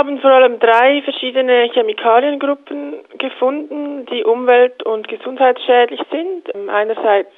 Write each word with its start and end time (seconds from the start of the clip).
haben 0.00 0.18
vor 0.20 0.30
allem 0.30 0.58
drei 0.58 1.02
verschiedene 1.02 1.68
Chemikaliengruppen 1.74 2.94
gefunden, 3.18 4.06
die 4.06 4.24
umwelt- 4.24 4.82
und 4.82 5.06
gesundheitsschädlich 5.08 6.00
sind. 6.10 6.48
Einerseits 6.70 7.30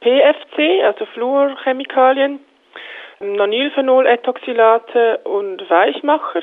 PFC, 0.00 0.84
also 0.84 1.06
Fluorchemikalien, 1.06 2.40
Nonylphenol-Ethoxylate 3.20 5.20
und 5.24 5.70
Weichmacher. 5.70 6.42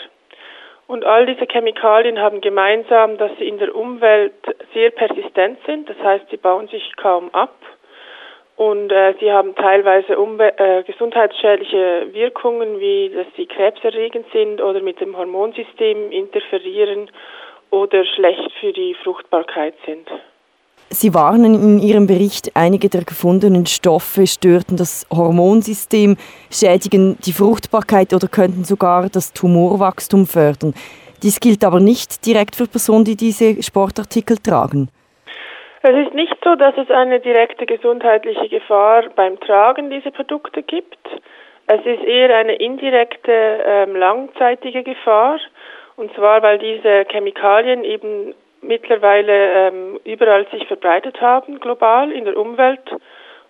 Und 0.88 1.06
all 1.06 1.28
diese 1.28 1.46
Chemikalien 1.46 2.18
haben 2.18 2.42
gemeinsam, 2.42 3.20
dass 3.20 3.30
sie 3.38 3.48
in 3.48 3.60
der 3.60 3.76
Umwelt 3.76 4.34
sehr 4.74 4.90
persistent 4.90 5.60
sind, 5.68 5.88
das 5.88 6.00
heißt, 6.00 6.32
sie 6.32 6.38
bauen 6.38 6.68
sich 6.70 6.96
kaum 6.96 7.30
ab 7.32 7.54
und 8.60 8.92
äh, 8.92 9.14
sie 9.22 9.32
haben 9.32 9.56
teilweise 9.56 10.12
äh, 10.12 10.84
gesundheitsschädliche 10.84 12.10
Wirkungen, 12.12 12.82
wie 12.82 13.10
dass 13.16 13.26
sie 13.38 13.46
krebserregend 13.46 14.26
sind 14.34 14.62
oder 14.62 14.82
mit 14.82 15.00
dem 15.00 15.16
Hormonsystem 15.16 16.12
interferieren 16.12 17.10
oder 17.70 18.04
schlecht 18.04 18.52
für 18.60 18.74
die 18.74 18.98
Fruchtbarkeit 19.02 19.76
sind. 19.86 20.10
Sie 20.90 21.14
warnen 21.14 21.54
in 21.56 21.80
Ihrem 21.80 22.06
Bericht, 22.06 22.52
einige 22.54 22.90
der 22.90 23.06
gefundenen 23.06 23.66
Stoffe 23.66 24.28
störten 24.28 24.76
das 24.76 25.08
Hormonsystem, 25.10 26.18
schädigen 26.52 27.18
die 27.26 27.32
Fruchtbarkeit 27.32 28.14
oder 28.14 28.28
könnten 28.28 28.66
sogar 28.66 29.08
das 29.08 29.32
Tumorwachstum 29.32 30.26
fördern. 30.26 30.74
Dies 31.24 31.40
gilt 31.40 31.64
aber 31.64 31.80
nicht 31.80 32.26
direkt 32.26 32.58
für 32.58 32.68
Personen, 32.68 33.06
die 33.06 33.16
diese 33.16 33.64
Sportartikel 33.64 34.38
tragen. 34.38 34.90
Es 35.82 35.96
ist 35.96 36.14
nicht 36.14 36.36
so, 36.44 36.56
dass 36.56 36.78
es 36.78 36.92
eine 36.92 37.22
direkte 37.22 37.66
gesundheitliche 37.66 38.50
Gefahr 38.50 39.04
beim 39.16 39.40
Tragen 39.40 39.90
dieser 39.90 40.12
Produkte 40.12 40.62
gibt. 40.62 40.98
Es 41.68 41.80
ist 41.86 42.04
eher 42.04 42.36
eine 42.36 42.56
indirekte 42.56 43.32
ähm, 43.32 43.96
langzeitige 43.96 44.84
Gefahr. 44.84 45.40
Und 45.96 46.14
zwar, 46.16 46.42
weil 46.42 46.58
diese 46.58 47.06
Chemikalien 47.10 47.86
eben 47.86 48.34
mittlerweile 48.62 49.68
ähm, 49.68 50.00
überall 50.04 50.46
sich 50.48 50.68
verbreitet 50.68 51.22
haben, 51.22 51.62
global 51.62 52.12
in 52.12 52.26
der 52.26 52.36
Umwelt. 52.36 52.92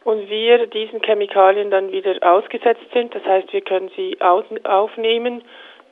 Und 0.04 0.30
wir 0.30 0.67
diesen 0.67 1.02
Chemikalien 1.02 1.72
dann 1.72 1.92
wieder 1.92 2.16
ausgesetzt 2.22 2.86
sind. 2.94 3.16
Das 3.16 3.26
heißt, 3.26 3.52
wir 3.54 3.61
können 3.61 3.89
sie 3.95 4.17
aufnehmen 4.22 5.44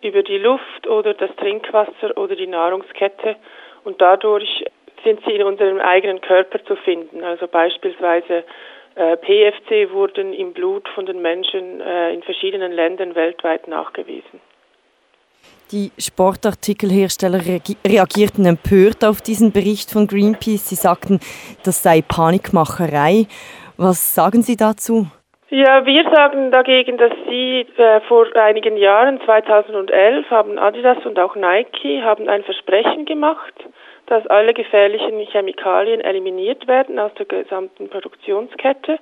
über 0.03 0.21
die 0.21 0.37
Luft 0.37 0.85
oder 0.85 1.15
das 1.15 1.35
Trinkwasser 1.37 2.15
oder 2.15 2.35
die 2.35 2.47
Nahrungskette. 2.47 3.37
Und 3.83 4.01
dadurch 4.01 4.65
sind 5.03 5.19
sie 5.25 5.33
in 5.33 5.43
unserem 5.43 5.79
eigenen 5.79 6.21
Körper 6.21 6.63
zu 6.65 6.75
finden. 6.75 7.23
Also 7.23 7.47
beispielsweise 7.47 8.43
äh, 8.95 9.17
PFC 9.17 9.91
wurden 9.91 10.33
im 10.33 10.53
Blut 10.53 10.87
von 10.89 11.05
den 11.05 11.21
Menschen 11.21 11.81
äh, 11.81 12.13
in 12.13 12.23
verschiedenen 12.23 12.71
Ländern 12.71 13.15
weltweit 13.15 13.67
nachgewiesen. 13.67 14.41
Die 15.71 15.91
Sportartikelhersteller 15.99 17.41
reagierten 17.85 18.45
empört 18.45 19.03
auf 19.03 19.21
diesen 19.21 19.51
Bericht 19.51 19.91
von 19.91 20.07
Greenpeace. 20.07 20.69
Sie 20.69 20.75
sagten, 20.75 21.19
das 21.65 21.83
sei 21.83 22.01
Panikmacherei. 22.01 23.27
Was 23.75 24.15
sagen 24.15 24.41
Sie 24.41 24.55
dazu? 24.55 25.07
Ja, 25.49 25.85
wir 25.85 26.03
sagen 26.13 26.51
dagegen, 26.51 26.97
dass 26.97 27.13
sie 27.29 27.65
äh, 27.77 28.01
vor 28.01 28.27
einigen 28.35 28.75
Jahren, 28.75 29.21
2011, 29.23 30.29
haben 30.29 30.59
Adidas 30.59 31.05
und 31.05 31.17
auch 31.19 31.35
Nike 31.35 32.01
haben 32.01 32.27
ein 32.27 32.43
Versprechen 32.43 33.05
gemacht, 33.05 33.53
dass 34.07 34.25
alle 34.27 34.53
gefährlichen 34.53 35.19
Chemikalien 35.19 36.01
eliminiert 36.01 36.67
werden 36.67 36.97
aus 36.97 37.13
der 37.15 37.25
gesamten 37.25 37.89
Produktionskette. 37.89 38.99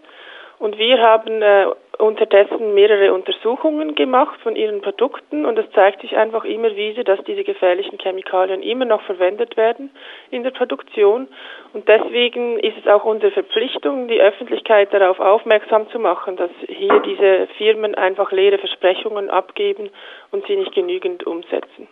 Und 0.58 0.78
wir 0.78 1.02
haben 1.02 1.42
äh, 1.42 1.68
unterdessen 2.00 2.74
mehrere 2.74 3.14
Untersuchungen 3.14 3.94
gemacht 3.96 4.40
von 4.42 4.56
ihren 4.56 4.82
Produkten 4.82 5.46
und 5.46 5.60
es 5.60 5.70
zeigt 5.72 6.02
sich 6.02 6.16
einfach 6.16 6.46
immer 6.46 6.76
wieder, 6.76 7.04
dass 7.04 7.22
diese 7.26 7.44
gefährlichen 7.44 8.00
Chemikalien 8.00 8.64
immer 8.64 8.86
noch 8.86 9.02
verwendet 9.02 9.58
werden 9.58 9.92
in 10.32 10.44
der 10.44 10.52
Produktion. 10.52 11.28
Und 11.74 11.88
deswegen 11.90 12.58
ist 12.60 12.78
es 12.78 12.88
auch 12.88 13.04
unsere 13.04 13.32
Verpflichtung, 13.32 14.08
die 14.08 14.22
Öffentlichkeit 14.22 14.94
darauf 14.94 15.20
aufmerksam 15.20 15.90
zu 15.90 16.00
machen, 16.00 16.38
dass 16.38 16.52
hier 16.68 17.02
diese 17.02 17.48
Firmen 17.58 17.94
einfach 17.96 18.32
leere 18.32 18.58
Versprechungen 18.58 19.30
abgeben 19.30 19.90
und 20.32 20.48
sie 20.48 20.56
nicht 20.56 20.74
genügend 20.74 21.28
umsetzen. 21.28 21.88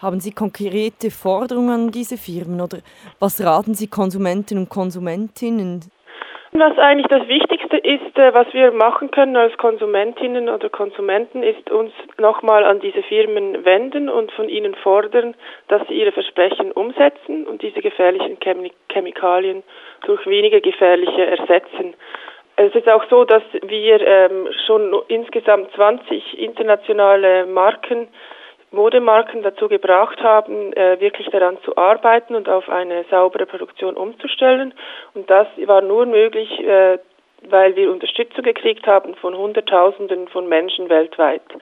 Haben 0.00 0.20
Sie 0.20 0.32
konkrete 0.32 1.10
Forderungen 1.10 1.70
an 1.70 1.90
diese 1.90 2.16
Firmen 2.16 2.60
oder 2.60 2.78
was 3.20 3.42
raten 3.44 3.74
Sie 3.74 3.88
Konsumenten 3.88 4.58
und 4.58 4.68
Konsumentinnen? 4.68 5.80
Was 6.56 6.78
eigentlich 6.78 7.08
das 7.08 7.26
Wichtigste 7.26 7.78
ist, 7.78 8.16
äh, 8.16 8.32
was 8.32 8.46
wir 8.54 8.70
machen 8.70 9.10
können 9.10 9.36
als 9.36 9.56
Konsumentinnen 9.56 10.48
oder 10.48 10.68
Konsumenten, 10.68 11.42
ist 11.42 11.68
uns 11.68 11.90
nochmal 12.16 12.64
an 12.64 12.78
diese 12.78 13.02
Firmen 13.02 13.64
wenden 13.64 14.08
und 14.08 14.30
von 14.30 14.48
ihnen 14.48 14.76
fordern, 14.76 15.34
dass 15.66 15.82
sie 15.88 15.94
ihre 15.94 16.12
Versprechen 16.12 16.70
umsetzen 16.70 17.44
und 17.46 17.62
diese 17.62 17.80
gefährlichen 17.80 18.38
Chemikalien 18.88 19.64
durch 20.06 20.24
weniger 20.26 20.60
gefährliche 20.60 21.26
ersetzen. 21.26 21.94
Es 22.54 22.72
ist 22.72 22.88
auch 22.88 23.02
so, 23.10 23.24
dass 23.24 23.42
wir 23.66 24.00
ähm, 24.00 24.48
schon 24.64 24.94
insgesamt 25.08 25.72
20 25.72 26.38
internationale 26.38 27.46
Marken 27.46 28.06
Modemarken 28.74 29.42
dazu 29.42 29.68
gebracht 29.68 30.20
haben, 30.22 30.72
äh, 30.72 31.00
wirklich 31.00 31.28
daran 31.30 31.58
zu 31.64 31.76
arbeiten 31.76 32.34
und 32.34 32.48
auf 32.48 32.68
eine 32.68 33.04
saubere 33.10 33.46
Produktion 33.46 33.96
umzustellen. 33.96 34.74
Und 35.14 35.30
das 35.30 35.46
war 35.66 35.80
nur 35.80 36.06
möglich, 36.06 36.60
äh, 36.60 36.98
weil 37.48 37.76
wir 37.76 37.90
Unterstützung 37.90 38.42
gekriegt 38.42 38.86
haben 38.86 39.14
von 39.16 39.36
Hunderttausenden 39.36 40.28
von 40.28 40.48
Menschen 40.48 40.88
weltweit. 40.88 41.42